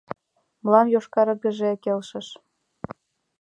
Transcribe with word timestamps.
Мылам 0.63 0.87
йошкаргыже 0.93 1.71
келшыш. 1.83 2.27